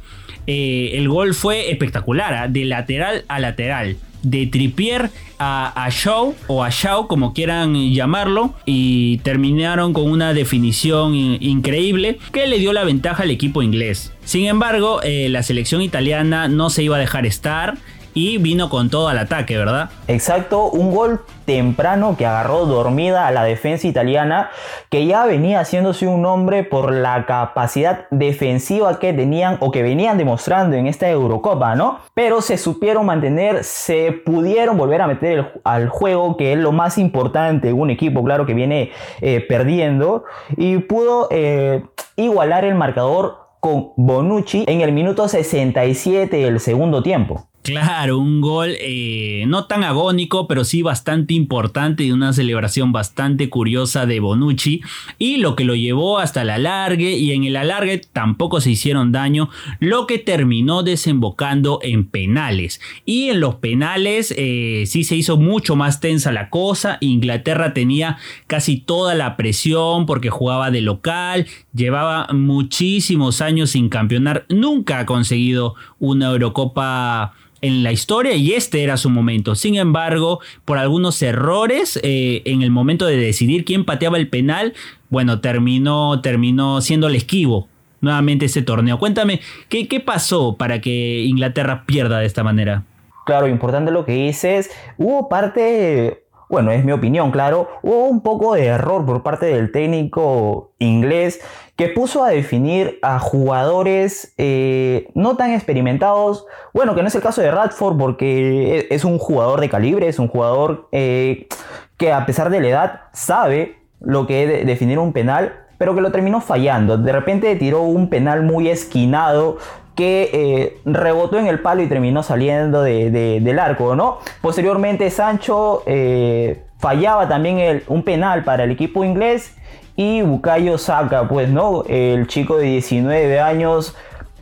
eh, 0.46 0.92
el 0.94 1.08
gol 1.08 1.34
fue 1.34 1.70
espectacular, 1.70 2.34
¿ah? 2.34 2.48
de 2.48 2.64
lateral 2.64 3.24
a 3.28 3.40
lateral 3.40 3.96
de 4.22 4.46
Trippier 4.46 5.10
a, 5.38 5.84
a 5.84 5.90
Shaw 5.90 6.34
o 6.46 6.64
a 6.64 6.70
Shaw 6.70 7.06
como 7.06 7.34
quieran 7.34 7.92
llamarlo 7.92 8.54
y 8.64 9.18
terminaron 9.18 9.92
con 9.92 10.10
una 10.10 10.32
definición 10.32 11.14
increíble 11.14 12.18
que 12.32 12.46
le 12.46 12.58
dio 12.58 12.72
la 12.72 12.84
ventaja 12.84 13.22
al 13.22 13.30
equipo 13.30 13.62
inglés. 13.62 14.12
Sin 14.24 14.46
embargo, 14.46 15.00
eh, 15.02 15.28
la 15.28 15.42
selección 15.42 15.82
italiana 15.82 16.48
no 16.48 16.70
se 16.70 16.82
iba 16.82 16.96
a 16.96 17.00
dejar 17.00 17.26
estar 17.26 17.78
y 18.16 18.38
vino 18.38 18.70
con 18.70 18.88
todo 18.88 19.08
al 19.08 19.18
ataque, 19.18 19.58
¿verdad? 19.58 19.90
Exacto, 20.08 20.70
un 20.70 20.90
gol 20.90 21.20
temprano 21.44 22.16
que 22.16 22.24
agarró 22.24 22.64
dormida 22.64 23.26
a 23.26 23.30
la 23.30 23.44
defensa 23.44 23.86
italiana, 23.86 24.48
que 24.88 25.04
ya 25.04 25.26
venía 25.26 25.60
haciéndose 25.60 26.06
un 26.06 26.22
nombre 26.22 26.64
por 26.64 26.94
la 26.94 27.26
capacidad 27.26 28.06
defensiva 28.10 28.98
que 28.98 29.12
tenían 29.12 29.58
o 29.60 29.70
que 29.70 29.82
venían 29.82 30.16
demostrando 30.16 30.76
en 30.76 30.86
esta 30.86 31.10
Eurocopa, 31.10 31.74
¿no? 31.74 31.98
Pero 32.14 32.40
se 32.40 32.56
supieron 32.56 33.04
mantener, 33.04 33.64
se 33.64 34.12
pudieron 34.12 34.78
volver 34.78 35.02
a 35.02 35.08
meter 35.08 35.60
al 35.62 35.90
juego, 35.90 36.38
que 36.38 36.54
es 36.54 36.58
lo 36.58 36.72
más 36.72 36.96
importante 36.96 37.74
un 37.74 37.90
equipo, 37.90 38.24
claro, 38.24 38.46
que 38.46 38.54
viene 38.54 38.92
eh, 39.20 39.44
perdiendo, 39.46 40.24
y 40.56 40.78
pudo 40.78 41.28
eh, 41.30 41.84
igualar 42.16 42.64
el 42.64 42.76
marcador 42.76 43.40
con 43.60 43.90
Bonucci 43.96 44.64
en 44.66 44.80
el 44.80 44.92
minuto 44.92 45.28
67 45.28 46.34
del 46.34 46.60
segundo 46.60 47.02
tiempo. 47.02 47.48
Claro, 47.66 48.18
un 48.18 48.40
gol 48.40 48.76
eh, 48.80 49.42
no 49.48 49.64
tan 49.64 49.82
agónico, 49.82 50.46
pero 50.46 50.62
sí 50.62 50.82
bastante 50.82 51.34
importante 51.34 52.04
y 52.04 52.12
una 52.12 52.32
celebración 52.32 52.92
bastante 52.92 53.50
curiosa 53.50 54.06
de 54.06 54.20
Bonucci. 54.20 54.82
Y 55.18 55.38
lo 55.38 55.56
que 55.56 55.64
lo 55.64 55.74
llevó 55.74 56.20
hasta 56.20 56.42
el 56.42 56.50
alargue 56.50 57.16
y 57.16 57.32
en 57.32 57.42
el 57.42 57.56
alargue 57.56 58.00
tampoco 58.12 58.60
se 58.60 58.70
hicieron 58.70 59.10
daño, 59.10 59.50
lo 59.80 60.06
que 60.06 60.18
terminó 60.18 60.84
desembocando 60.84 61.80
en 61.82 62.06
penales. 62.06 62.80
Y 63.04 63.30
en 63.30 63.40
los 63.40 63.56
penales 63.56 64.32
eh, 64.36 64.84
sí 64.86 65.02
se 65.02 65.16
hizo 65.16 65.36
mucho 65.36 65.74
más 65.74 65.98
tensa 65.98 66.30
la 66.30 66.50
cosa. 66.50 66.98
Inglaterra 67.00 67.74
tenía 67.74 68.18
casi 68.46 68.76
toda 68.76 69.16
la 69.16 69.36
presión 69.36 70.06
porque 70.06 70.30
jugaba 70.30 70.70
de 70.70 70.82
local, 70.82 71.48
llevaba 71.74 72.28
muchísimos 72.32 73.40
años 73.40 73.70
sin 73.70 73.88
campeonar, 73.88 74.46
nunca 74.48 75.00
ha 75.00 75.06
conseguido 75.06 75.74
una 75.98 76.30
Eurocopa 76.30 77.34
en 77.66 77.82
la 77.82 77.92
historia 77.92 78.34
y 78.34 78.52
este 78.52 78.82
era 78.82 78.96
su 78.96 79.10
momento. 79.10 79.54
Sin 79.54 79.76
embargo, 79.76 80.40
por 80.64 80.78
algunos 80.78 81.20
errores 81.22 81.98
eh, 82.02 82.42
en 82.44 82.62
el 82.62 82.70
momento 82.70 83.06
de 83.06 83.16
decidir 83.16 83.64
quién 83.64 83.84
pateaba 83.84 84.18
el 84.18 84.28
penal, 84.28 84.74
bueno, 85.08 85.40
terminó, 85.40 86.20
terminó 86.20 86.80
siendo 86.80 87.08
el 87.08 87.14
esquivo 87.14 87.68
nuevamente 88.00 88.46
ese 88.46 88.62
torneo. 88.62 88.98
Cuéntame, 88.98 89.40
¿qué, 89.68 89.88
¿qué 89.88 90.00
pasó 90.00 90.56
para 90.56 90.80
que 90.80 91.24
Inglaterra 91.24 91.84
pierda 91.86 92.18
de 92.18 92.26
esta 92.26 92.44
manera? 92.44 92.84
Claro, 93.24 93.48
importante 93.48 93.90
lo 93.90 94.04
que 94.04 94.12
dices. 94.12 94.70
Hubo 94.98 95.28
parte 95.28 96.25
bueno, 96.48 96.70
es 96.70 96.84
mi 96.84 96.92
opinión, 96.92 97.30
claro, 97.30 97.68
hubo 97.82 98.06
un 98.06 98.20
poco 98.20 98.54
de 98.54 98.66
error 98.66 99.04
por 99.04 99.22
parte 99.22 99.46
del 99.46 99.72
técnico 99.72 100.72
inglés 100.78 101.40
que 101.76 101.88
puso 101.88 102.24
a 102.24 102.30
definir 102.30 102.98
a 103.02 103.18
jugadores 103.18 104.32
eh, 104.38 105.08
no 105.14 105.36
tan 105.36 105.52
experimentados, 105.52 106.46
bueno, 106.72 106.94
que 106.94 107.02
no 107.02 107.08
es 107.08 107.14
el 107.14 107.22
caso 107.22 107.42
de 107.42 107.50
Radford 107.50 107.98
porque 107.98 108.78
e-, 108.78 108.94
es 108.94 109.04
un 109.04 109.18
jugador 109.18 109.60
de 109.60 109.68
calibre, 109.68 110.08
es 110.08 110.18
un 110.18 110.28
jugador 110.28 110.88
eh, 110.92 111.48
que 111.96 112.12
a 112.12 112.24
pesar 112.26 112.50
de 112.50 112.60
la 112.60 112.68
edad 112.68 113.00
sabe 113.12 113.78
lo 114.00 114.26
que 114.26 114.60
es 114.60 114.66
definir 114.66 114.98
un 114.98 115.12
penal, 115.12 115.66
pero 115.78 115.94
que 115.94 116.00
lo 116.00 116.12
terminó 116.12 116.40
fallando. 116.40 116.96
De 116.96 117.12
repente 117.12 117.54
tiró 117.56 117.82
un 117.82 118.08
penal 118.08 118.42
muy 118.42 118.68
esquinado, 118.68 119.58
que 119.96 120.30
eh, 120.32 120.78
rebotó 120.84 121.38
en 121.38 121.46
el 121.46 121.58
palo 121.58 121.82
y 121.82 121.88
terminó 121.88 122.22
saliendo 122.22 122.82
del 122.82 123.58
arco, 123.58 123.96
¿no? 123.96 124.18
Posteriormente 124.42 125.10
Sancho 125.10 125.82
eh, 125.86 126.62
fallaba 126.78 127.26
también 127.26 127.82
un 127.88 128.02
penal 128.02 128.44
para 128.44 128.64
el 128.64 128.70
equipo 128.70 129.04
inglés 129.04 129.56
y 129.96 130.20
Bukayo 130.20 130.76
Saka, 130.76 131.26
pues, 131.26 131.48
¿no? 131.48 131.82
El 131.88 132.26
chico 132.26 132.58
de 132.58 132.66
19 132.66 133.40
años 133.40 133.96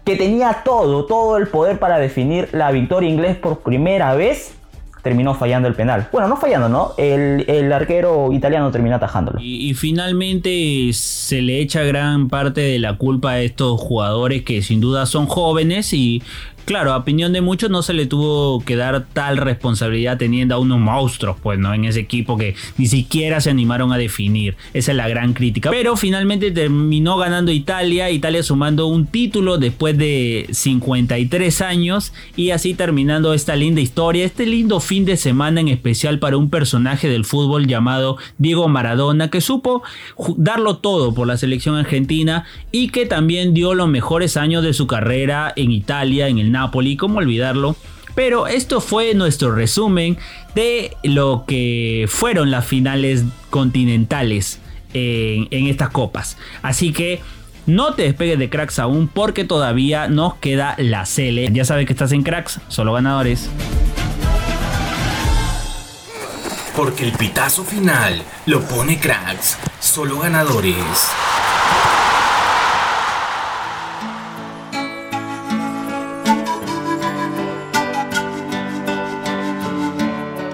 que 0.05 0.17
tenía 0.17 0.63
todo, 0.65 1.07
todo 1.07 1.37
el 1.37 1.47
poder 1.47 1.79
para 1.79 1.99
definir 1.99 2.49
la 2.53 2.73
victoria 2.73 3.09
inglés 3.09 3.37
por 3.37 3.61
primera 3.61 4.15
vez 4.15 4.55
terminó 5.05 5.35
fallando 5.35 5.69
el 5.69 5.75
penal. 5.75 6.09
Bueno, 6.11 6.27
no 6.27 6.37
fallando, 6.37 6.69
¿no? 6.69 6.95
El, 6.97 7.73
arquero 7.73 8.33
italiano 8.33 8.71
terminó 8.71 8.97
atajándolo. 8.97 9.39
Y, 9.41 9.69
y, 9.69 9.75
finalmente 9.75 10.91
se 10.93 11.43
le 11.43 11.61
echa 11.61 11.83
gran 11.83 12.29
parte 12.29 12.63
de 12.63 12.79
la 12.79 12.97
culpa 12.97 13.33
a 13.33 13.41
estos 13.41 13.81
jugadores 13.81 14.43
que 14.43 14.63
sin 14.63 14.81
duda 14.81 15.07
son 15.07 15.27
jóvenes 15.27 15.93
y 15.93 16.23
claro, 16.65 16.93
a 16.93 16.97
opinión 16.97 17.33
de 17.33 17.41
muchos 17.41 17.71
no 17.71 17.83
se 17.83 17.93
le 17.93 18.07
tuvo 18.07 18.61
que 18.65 18.77
dar 18.77 19.05
tal 19.13 19.37
responsabilidad 19.37 20.19
teniendo 20.19 20.55
a 20.55 20.59
unos 20.59 20.81
monstruos, 20.81 21.37
pues, 21.43 21.59
¿no? 21.59 21.75
En 21.75 21.85
ese 21.85 22.01
equipo 22.01 22.37
que 22.37 22.55
ni 22.79 22.87
siquiera 22.87 23.41
se 23.41 23.51
animaron 23.51 23.93
a 23.93 23.99
definir. 23.99 24.57
Esa 24.73 24.93
es 24.93 24.97
la 24.97 25.09
gran 25.09 25.33
crítica. 25.35 25.71
Pero 25.71 25.97
finalmente 25.97 26.51
terminó 26.51 27.17
ganando 27.19 27.53
Italia, 27.53 28.11
Italia 28.11 28.43
sumando 28.43 28.87
un 28.87 29.07
título 29.07 29.59
después 29.59 29.97
de 29.97 30.47
53 30.51 31.61
años 31.61 32.13
y 32.37 32.51
así 32.51 32.75
terminando 32.75 33.35
esta 33.35 33.57
linda 33.57 33.81
historia, 33.81 34.25
este 34.25 34.47
lindo 34.47 34.81
fin 34.81 34.94
de 35.03 35.17
semana 35.17 35.61
en 35.61 35.67
especial 35.67 36.21
para 36.21 36.37
un 36.37 36.51
personaje 36.51 37.09
del 37.09 37.25
fútbol 37.25 37.67
llamado 37.67 38.17
Diego 38.39 38.69
Maradona 38.69 39.29
que 39.31 39.41
supo 39.41 39.83
darlo 40.37 40.77
todo 40.77 41.13
por 41.13 41.27
la 41.27 41.37
selección 41.37 41.75
argentina 41.75 42.45
y 42.71 42.91
que 42.91 43.05
también 43.05 43.55
dio 43.55 43.75
los 43.75 43.89
mejores 43.89 44.37
años 44.37 44.63
de 44.63 44.73
su 44.73 44.87
carrera 44.87 45.53
en 45.57 45.73
Italia, 45.73 46.29
en 46.29 46.39
el 46.39 46.53
Napoli, 46.53 46.97
¿cómo 46.97 47.19
olvidarlo? 47.19 47.75
Pero 48.15 48.47
esto 48.47 48.81
fue 48.81 49.15
nuestro 49.15 49.53
resumen 49.53 50.17
de 50.55 50.97
lo 51.03 51.45
que 51.49 52.07
fueron 52.09 52.53
las 52.53 52.65
finales 52.65 53.25
continentales 53.51 54.61
en, 54.93 55.49
en 55.51 55.67
estas 55.67 55.89
copas. 55.89 56.39
Así 56.63 56.93
que 56.93 57.21
no 57.67 57.95
te 57.95 58.03
despegues 58.03 58.39
de 58.39 58.51
cracks 58.51 58.79
aún 58.79 59.09
porque 59.09 59.45
todavía 59.45 60.07
nos 60.07 60.35
queda 60.35 60.77
la 60.79 61.07
Cele. 61.07 61.51
Ya 61.53 61.65
sabes 61.65 61.87
que 61.87 61.93
estás 61.93 62.13
en 62.13 62.23
cracks, 62.23 62.61
solo 62.69 62.93
ganadores. 62.93 63.51
Porque 66.77 67.05
el 67.05 67.13
pitazo 67.13 67.65
final 67.65 68.23
lo 68.47 68.61
pone 68.63 68.99
cracks, 68.99 69.57
solo 69.81 70.19
ganadores. 70.19 70.75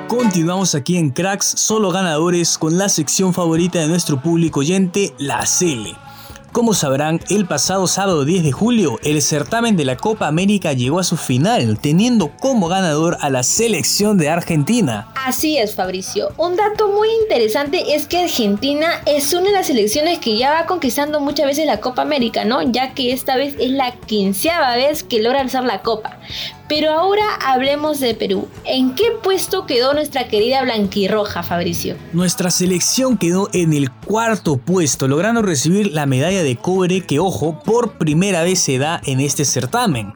Continuamos 0.08 0.74
aquí 0.74 0.96
en 0.96 1.10
Cracks, 1.10 1.46
solo 1.46 1.90
ganadores, 1.90 2.56
con 2.56 2.78
la 2.78 2.88
sección 2.88 3.34
favorita 3.34 3.80
de 3.80 3.88
nuestro 3.88 4.20
público 4.22 4.60
oyente, 4.60 5.14
la 5.18 5.44
Cele. 5.44 5.96
Como 6.52 6.74
sabrán, 6.74 7.20
el 7.30 7.46
pasado 7.46 7.86
sábado 7.86 8.24
10 8.24 8.42
de 8.42 8.50
julio, 8.50 8.98
el 9.04 9.22
certamen 9.22 9.76
de 9.76 9.84
la 9.84 9.96
Copa 9.96 10.26
América 10.26 10.72
llegó 10.72 10.98
a 10.98 11.04
su 11.04 11.16
final, 11.16 11.78
teniendo 11.78 12.32
como 12.40 12.66
ganador 12.66 13.18
a 13.20 13.30
la 13.30 13.44
selección 13.44 14.18
de 14.18 14.30
Argentina. 14.30 15.06
Así 15.14 15.58
es, 15.58 15.76
Fabricio. 15.76 16.32
Un 16.38 16.56
dato 16.56 16.88
muy 16.88 17.08
interesante 17.22 17.94
es 17.94 18.08
que 18.08 18.24
Argentina 18.24 19.00
es 19.06 19.32
una 19.32 19.44
de 19.44 19.52
las 19.52 19.68
selecciones 19.68 20.18
que 20.18 20.36
ya 20.36 20.50
va 20.50 20.66
conquistando 20.66 21.20
muchas 21.20 21.46
veces 21.46 21.66
la 21.66 21.78
Copa 21.78 22.02
América, 22.02 22.44
¿no? 22.44 22.62
Ya 22.62 22.94
que 22.94 23.12
esta 23.12 23.36
vez 23.36 23.54
es 23.60 23.70
la 23.70 23.92
quinceava 23.92 24.74
vez 24.74 25.04
que 25.04 25.22
logra 25.22 25.42
alzar 25.42 25.62
la 25.62 25.82
Copa. 25.82 26.18
Pero 26.70 26.92
ahora 26.92 27.24
hablemos 27.44 27.98
de 27.98 28.14
Perú. 28.14 28.46
¿En 28.64 28.94
qué 28.94 29.06
puesto 29.24 29.66
quedó 29.66 29.92
nuestra 29.92 30.28
querida 30.28 30.62
blanquirroja, 30.62 31.42
Fabricio? 31.42 31.96
Nuestra 32.12 32.52
selección 32.52 33.18
quedó 33.18 33.50
en 33.52 33.72
el 33.72 33.90
cuarto 33.90 34.56
puesto, 34.56 35.08
logrando 35.08 35.42
recibir 35.42 35.90
la 35.92 36.06
medalla 36.06 36.44
de 36.44 36.54
cobre 36.54 37.00
que, 37.00 37.18
ojo, 37.18 37.58
por 37.64 37.98
primera 37.98 38.44
vez 38.44 38.60
se 38.60 38.78
da 38.78 39.00
en 39.04 39.18
este 39.18 39.44
certamen. 39.44 40.14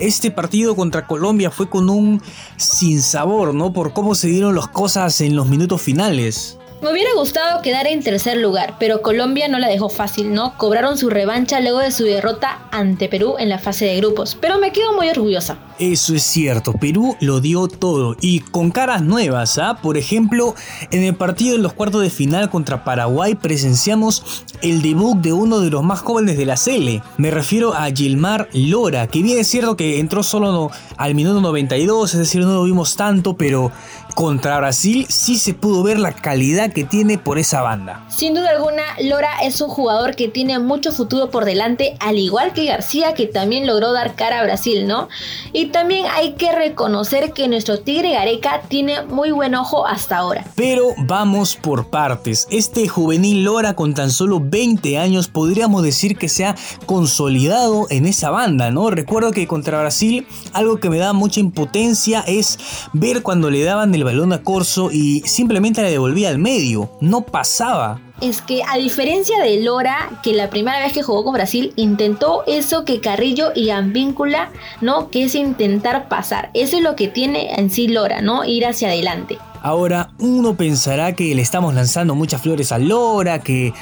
Este 0.00 0.32
partido 0.32 0.74
contra 0.74 1.06
Colombia 1.06 1.52
fue 1.52 1.70
con 1.70 1.88
un 1.88 2.20
sinsabor, 2.56 3.54
¿no? 3.54 3.72
Por 3.72 3.92
cómo 3.92 4.16
se 4.16 4.26
dieron 4.26 4.56
las 4.56 4.66
cosas 4.66 5.20
en 5.20 5.36
los 5.36 5.46
minutos 5.46 5.80
finales. 5.80 6.58
Me 6.82 6.90
hubiera 6.90 7.14
gustado 7.14 7.62
quedar 7.62 7.86
en 7.86 8.02
tercer 8.02 8.38
lugar, 8.38 8.74
pero 8.80 9.02
Colombia 9.02 9.46
no 9.46 9.60
la 9.60 9.68
dejó 9.68 9.88
fácil, 9.88 10.34
¿no? 10.34 10.58
Cobraron 10.58 10.98
su 10.98 11.10
revancha 11.10 11.60
luego 11.60 11.78
de 11.78 11.92
su 11.92 12.02
derrota 12.02 12.66
ante 12.72 13.08
Perú 13.08 13.36
en 13.38 13.48
la 13.48 13.60
fase 13.60 13.84
de 13.84 13.96
grupos, 13.98 14.36
pero 14.40 14.58
me 14.58 14.72
quedo 14.72 14.92
muy 14.92 15.08
orgullosa. 15.08 15.56
Eso 15.78 16.14
es 16.14 16.22
cierto, 16.22 16.72
Perú 16.72 17.16
lo 17.20 17.42
dio 17.42 17.68
todo 17.68 18.16
y 18.22 18.40
con 18.40 18.70
caras 18.70 19.02
nuevas, 19.02 19.58
¿ah? 19.58 19.78
Por 19.82 19.98
ejemplo, 19.98 20.54
en 20.90 21.02
el 21.02 21.14
partido 21.14 21.54
de 21.54 21.62
los 21.62 21.74
cuartos 21.74 22.00
de 22.00 22.08
final 22.08 22.48
contra 22.48 22.82
Paraguay 22.82 23.34
presenciamos 23.34 24.44
el 24.62 24.80
debut 24.80 25.18
de 25.18 25.34
uno 25.34 25.60
de 25.60 25.68
los 25.68 25.82
más 25.82 26.00
jóvenes 26.00 26.38
de 26.38 26.46
la 26.46 26.56
Cele. 26.56 27.02
Me 27.18 27.30
refiero 27.30 27.74
a 27.74 27.90
Gilmar 27.90 28.48
Lora, 28.54 29.06
que 29.06 29.20
bien 29.20 29.38
es 29.38 29.48
cierto 29.48 29.76
que 29.76 30.00
entró 30.00 30.22
solo 30.22 30.70
al 30.96 31.14
minuto 31.14 31.42
92, 31.42 32.14
es 32.14 32.20
decir, 32.20 32.40
no 32.40 32.54
lo 32.54 32.64
vimos 32.64 32.96
tanto, 32.96 33.36
pero 33.36 33.70
contra 34.14 34.56
Brasil 34.56 35.06
sí 35.10 35.36
se 35.36 35.52
pudo 35.52 35.82
ver 35.82 35.98
la 35.98 36.12
calidad 36.12 36.72
que 36.72 36.84
tiene 36.84 37.18
por 37.18 37.38
esa 37.38 37.60
banda. 37.60 38.02
Sin 38.08 38.32
duda 38.32 38.48
alguna, 38.52 38.82
Lora 39.02 39.28
es 39.42 39.60
un 39.60 39.68
jugador 39.68 40.16
que 40.16 40.28
tiene 40.28 40.58
mucho 40.58 40.90
futuro 40.90 41.30
por 41.30 41.44
delante, 41.44 41.98
al 42.00 42.16
igual 42.16 42.54
que 42.54 42.64
García, 42.64 43.12
que 43.12 43.26
también 43.26 43.66
logró 43.66 43.92
dar 43.92 44.14
cara 44.14 44.40
a 44.40 44.44
Brasil, 44.44 44.86
¿no? 44.86 45.10
Y 45.52 45.65
también 45.68 46.06
hay 46.06 46.34
que 46.34 46.52
reconocer 46.52 47.32
que 47.32 47.48
nuestro 47.48 47.80
Tigre 47.80 48.12
Gareca 48.12 48.62
tiene 48.68 49.02
muy 49.04 49.30
buen 49.30 49.54
ojo 49.54 49.86
hasta 49.86 50.18
ahora. 50.18 50.44
Pero 50.54 50.94
vamos 50.98 51.56
por 51.56 51.88
partes. 51.88 52.46
Este 52.50 52.88
juvenil 52.88 53.44
Lora 53.44 53.74
con 53.74 53.94
tan 53.94 54.10
solo 54.10 54.40
20 54.40 54.98
años 54.98 55.28
podríamos 55.28 55.82
decir 55.82 56.16
que 56.16 56.28
se 56.28 56.44
ha 56.44 56.54
consolidado 56.86 57.86
en 57.90 58.06
esa 58.06 58.30
banda, 58.30 58.70
¿no? 58.70 58.90
Recuerdo 58.90 59.32
que 59.32 59.46
contra 59.46 59.80
Brasil 59.80 60.26
algo 60.52 60.78
que 60.78 60.90
me 60.90 60.98
da 60.98 61.12
mucha 61.12 61.40
impotencia 61.40 62.20
es 62.26 62.58
ver 62.92 63.22
cuando 63.22 63.50
le 63.50 63.62
daban 63.62 63.94
el 63.94 64.04
balón 64.04 64.32
a 64.32 64.42
Corso 64.42 64.90
y 64.90 65.22
simplemente 65.26 65.82
le 65.82 65.90
devolvía 65.90 66.28
al 66.28 66.38
medio, 66.38 66.90
no 67.00 67.22
pasaba. 67.22 68.00
Es 68.20 68.40
que 68.40 68.62
a 68.66 68.78
diferencia 68.78 69.38
de 69.42 69.62
Lora, 69.62 70.20
que 70.22 70.32
la 70.32 70.48
primera 70.48 70.78
vez 70.78 70.94
que 70.94 71.02
jugó 71.02 71.22
con 71.24 71.34
Brasil 71.34 71.74
intentó 71.76 72.44
eso 72.46 72.84
que 72.84 73.00
Carrillo 73.00 73.52
y 73.54 73.70
Ambíncula, 73.70 74.50
¿no? 74.80 75.10
Que 75.10 75.24
es 75.24 75.34
intentar 75.34 76.08
pasar. 76.08 76.50
Eso 76.54 76.78
es 76.78 76.82
lo 76.82 76.96
que 76.96 77.08
tiene 77.08 77.54
en 77.54 77.70
sí 77.70 77.88
Lora, 77.88 78.22
¿no? 78.22 78.44
Ir 78.44 78.64
hacia 78.66 78.88
adelante. 78.88 79.36
Ahora 79.60 80.12
uno 80.18 80.56
pensará 80.56 81.14
que 81.14 81.34
le 81.34 81.42
estamos 81.42 81.74
lanzando 81.74 82.14
muchas 82.14 82.40
flores 82.40 82.72
a 82.72 82.78
Lora, 82.78 83.40
que 83.40 83.74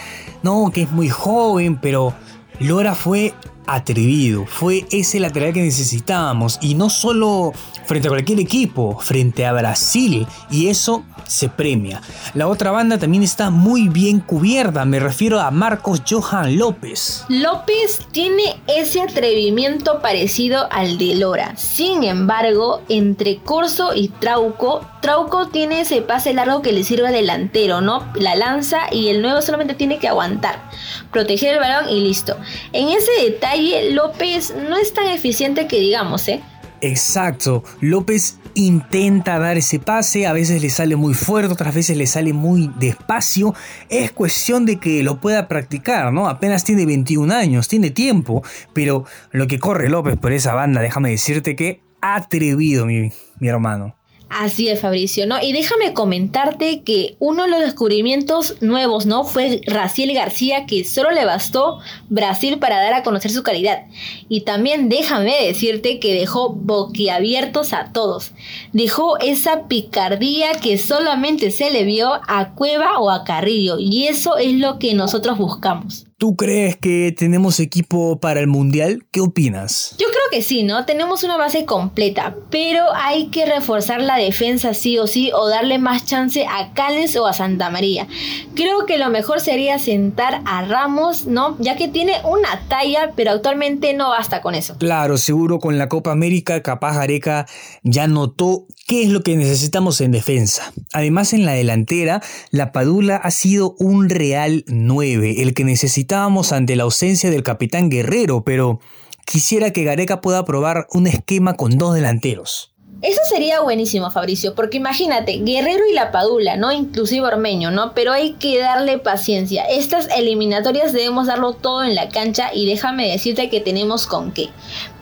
no, 0.42 0.70
que 0.72 0.82
es 0.82 0.90
muy 0.90 1.08
joven, 1.08 1.78
pero 1.80 2.12
Lora 2.58 2.94
fue 2.94 3.34
atrevido, 3.66 4.46
fue 4.46 4.86
ese 4.90 5.20
lateral 5.20 5.52
que 5.52 5.62
necesitábamos 5.62 6.58
y 6.60 6.74
no 6.74 6.90
solo 6.90 7.52
frente 7.86 8.08
a 8.08 8.10
cualquier 8.10 8.40
equipo, 8.40 8.98
frente 8.98 9.46
a 9.46 9.52
Brasil 9.52 10.26
y 10.50 10.68
eso 10.68 11.04
se 11.26 11.48
premia. 11.48 12.00
La 12.34 12.48
otra 12.48 12.70
banda 12.70 12.98
también 12.98 13.22
está 13.22 13.50
muy 13.50 13.88
bien 13.88 14.20
cubierta, 14.20 14.84
me 14.84 15.00
refiero 15.00 15.40
a 15.40 15.50
Marcos 15.50 16.02
Johan 16.08 16.56
López. 16.58 17.24
López 17.28 18.00
tiene 18.12 18.56
ese 18.66 19.02
atrevimiento 19.02 20.00
parecido 20.00 20.66
al 20.70 20.98
de 20.98 21.14
Lora. 21.16 21.56
Sin 21.56 22.04
embargo, 22.04 22.82
entre 22.88 23.38
Corso 23.38 23.94
y 23.94 24.08
Trauco, 24.08 24.86
Trauco 25.00 25.48
tiene 25.48 25.80
ese 25.80 26.02
pase 26.02 26.32
largo 26.32 26.62
que 26.62 26.72
le 26.72 26.84
sirve 26.84 27.08
al 27.08 27.14
delantero, 27.14 27.80
¿no? 27.80 28.10
La 28.14 28.36
lanza 28.36 28.92
y 28.92 29.08
el 29.08 29.22
nuevo 29.22 29.42
solamente 29.42 29.74
tiene 29.74 29.98
que 29.98 30.08
aguantar, 30.08 30.70
proteger 31.12 31.54
el 31.54 31.60
balón 31.60 31.88
y 31.88 32.00
listo. 32.00 32.36
En 32.72 32.88
ese 32.88 33.10
detalle, 33.22 33.90
López 33.92 34.54
no 34.68 34.76
es 34.76 34.92
tan 34.92 35.06
eficiente 35.08 35.66
que 35.66 35.80
digamos, 35.80 36.28
¿eh? 36.28 36.42
Exacto, 36.80 37.64
López 37.80 38.38
intenta 38.54 39.38
dar 39.38 39.56
ese 39.56 39.78
pase, 39.78 40.26
a 40.26 40.32
veces 40.32 40.62
le 40.62 40.70
sale 40.70 40.96
muy 40.96 41.14
fuerte, 41.14 41.52
otras 41.52 41.74
veces 41.74 41.96
le 41.96 42.06
sale 42.06 42.32
muy 42.32 42.70
despacio. 42.78 43.54
Es 43.88 44.12
cuestión 44.12 44.66
de 44.66 44.78
que 44.78 45.02
lo 45.02 45.20
pueda 45.20 45.48
practicar, 45.48 46.12
¿no? 46.12 46.28
Apenas 46.28 46.64
tiene 46.64 46.86
21 46.86 47.32
años, 47.34 47.68
tiene 47.68 47.90
tiempo, 47.90 48.42
pero 48.72 49.04
lo 49.30 49.46
que 49.46 49.58
corre 49.58 49.88
López 49.88 50.16
por 50.16 50.32
esa 50.32 50.54
banda, 50.54 50.80
déjame 50.80 51.10
decirte 51.10 51.56
que 51.56 51.82
atrevido, 52.00 52.86
mi, 52.86 53.10
mi 53.38 53.48
hermano. 53.48 53.96
Así 54.28 54.68
es, 54.68 54.80
Fabricio, 54.80 55.26
¿no? 55.26 55.40
Y 55.40 55.52
déjame 55.52 55.92
comentarte 55.92 56.82
que 56.82 57.14
uno 57.20 57.44
de 57.44 57.50
los 57.50 57.60
descubrimientos 57.60 58.56
nuevos, 58.60 59.06
¿no? 59.06 59.24
Fue 59.24 59.60
Raciel 59.66 60.12
García, 60.12 60.66
que 60.66 60.84
solo 60.84 61.10
le 61.12 61.24
bastó 61.24 61.78
Brasil 62.08 62.58
para 62.58 62.80
dar 62.82 62.94
a 62.94 63.02
conocer 63.02 63.30
su 63.30 63.42
calidad. 63.42 63.84
Y 64.28 64.40
también 64.40 64.88
déjame 64.88 65.34
decirte 65.46 66.00
que 66.00 66.14
dejó 66.14 66.50
boquiabiertos 66.50 67.72
a 67.72 67.92
todos. 67.92 68.32
Dejó 68.72 69.18
esa 69.18 69.68
picardía 69.68 70.52
que 70.60 70.78
solamente 70.78 71.50
se 71.50 71.70
le 71.70 71.84
vio 71.84 72.12
a 72.26 72.54
Cueva 72.54 72.98
o 72.98 73.10
a 73.10 73.24
Carrillo. 73.24 73.78
Y 73.78 74.08
eso 74.08 74.36
es 74.36 74.54
lo 74.54 74.78
que 74.78 74.94
nosotros 74.94 75.38
buscamos. 75.38 76.06
¿Tú 76.16 76.36
crees 76.36 76.76
que 76.76 77.12
tenemos 77.16 77.60
equipo 77.60 78.18
para 78.18 78.40
el 78.40 78.46
Mundial? 78.46 79.04
¿Qué 79.10 79.20
opinas? 79.20 79.94
Yo 79.98 80.06
que 80.34 80.42
sí, 80.42 80.64
¿no? 80.64 80.84
Tenemos 80.84 81.22
una 81.22 81.36
base 81.36 81.64
completa, 81.64 82.34
pero 82.50 82.92
hay 82.92 83.28
que 83.28 83.46
reforzar 83.46 84.02
la 84.02 84.16
defensa 84.16 84.74
sí 84.74 84.98
o 84.98 85.06
sí 85.06 85.30
o 85.32 85.48
darle 85.48 85.78
más 85.78 86.06
chance 86.06 86.44
a 86.44 86.72
Cales 86.72 87.14
o 87.14 87.28
a 87.28 87.32
Santa 87.32 87.70
María. 87.70 88.08
Creo 88.56 88.84
que 88.84 88.98
lo 88.98 89.10
mejor 89.10 89.40
sería 89.40 89.78
sentar 89.78 90.42
a 90.44 90.64
Ramos, 90.64 91.26
¿no? 91.26 91.56
Ya 91.60 91.76
que 91.76 91.86
tiene 91.86 92.14
una 92.24 92.66
talla, 92.66 93.12
pero 93.14 93.30
actualmente 93.30 93.94
no 93.94 94.10
basta 94.10 94.42
con 94.42 94.56
eso. 94.56 94.76
Claro, 94.76 95.18
seguro 95.18 95.60
con 95.60 95.78
la 95.78 95.88
Copa 95.88 96.10
América, 96.10 96.64
capaz 96.64 96.98
Areca 96.98 97.46
ya 97.84 98.08
notó 98.08 98.66
qué 98.88 99.04
es 99.04 99.10
lo 99.10 99.22
que 99.22 99.36
necesitamos 99.36 100.00
en 100.00 100.10
defensa. 100.10 100.72
Además, 100.92 101.32
en 101.32 101.44
la 101.44 101.52
delantera, 101.52 102.20
la 102.50 102.72
Padula 102.72 103.14
ha 103.14 103.30
sido 103.30 103.76
un 103.78 104.10
real 104.10 104.64
9, 104.66 105.42
el 105.42 105.54
que 105.54 105.62
necesitamos 105.62 106.50
ante 106.50 106.74
la 106.74 106.82
ausencia 106.82 107.30
del 107.30 107.44
capitán 107.44 107.88
Guerrero, 107.88 108.42
pero 108.42 108.80
quisiera 109.24 109.72
que 109.72 109.84
Gareca 109.84 110.20
pueda 110.20 110.44
probar 110.44 110.86
un 110.92 111.06
esquema 111.06 111.54
con 111.54 111.78
dos 111.78 111.94
delanteros. 111.94 112.73
Eso 113.04 113.20
sería 113.28 113.60
buenísimo, 113.60 114.10
Fabricio, 114.10 114.54
porque 114.54 114.78
imagínate, 114.78 115.38
Guerrero 115.44 115.84
y 115.90 115.92
la 115.92 116.10
Padula, 116.10 116.56
¿no? 116.56 116.72
Inclusive 116.72 117.26
Ormeño, 117.26 117.70
¿no? 117.70 117.92
Pero 117.92 118.12
hay 118.12 118.32
que 118.32 118.58
darle 118.58 118.96
paciencia. 118.96 119.64
Estas 119.64 120.08
eliminatorias 120.16 120.94
debemos 120.94 121.26
darlo 121.26 121.52
todo 121.52 121.84
en 121.84 121.94
la 121.94 122.08
cancha 122.08 122.48
y 122.54 122.64
déjame 122.64 123.10
decirte 123.10 123.50
que 123.50 123.60
tenemos 123.60 124.06
con 124.06 124.32
qué. 124.32 124.48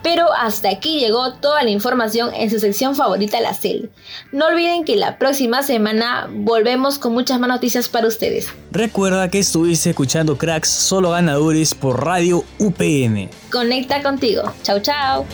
Pero 0.03 0.33
hasta 0.33 0.69
aquí 0.69 0.99
llegó 0.99 1.35
toda 1.35 1.63
la 1.63 1.69
información 1.69 2.31
en 2.33 2.49
su 2.49 2.59
sección 2.59 2.93
favorita, 2.93 3.39
la 3.39 3.53
CEL. 3.53 3.89
No 4.33 4.47
olviden 4.47 4.83
que 4.83 4.97
la 4.97 5.17
próxima 5.17 5.63
semana 5.63 6.29
volvemos 6.29 6.99
con 6.99 7.13
muchas 7.13 7.39
más 7.39 7.47
noticias 7.47 7.87
para 7.87 8.07
ustedes. 8.07 8.49
Recuerda 8.71 9.29
que 9.29 9.39
estuviste 9.39 9.91
escuchando 9.91 10.37
Cracks 10.37 10.67
Solo 10.67 11.11
Ganadores 11.11 11.73
por 11.73 12.03
Radio 12.03 12.43
UPN. 12.59 13.29
Conecta 13.49 14.03
contigo. 14.03 14.43
Chau, 14.61 14.81
chau. 14.81 15.25